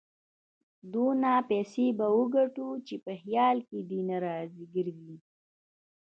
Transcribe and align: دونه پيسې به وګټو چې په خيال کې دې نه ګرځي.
دونه 0.93 1.31
پيسې 1.49 1.85
به 1.97 2.07
وګټو 2.17 2.69
چې 2.87 2.95
په 3.05 3.11
خيال 3.21 3.57
کې 3.69 3.79
دې 3.89 3.99
نه 4.09 4.17
ګرځي. 4.73 5.17